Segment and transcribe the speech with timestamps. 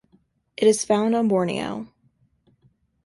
[0.57, 1.87] It is found on Borneo.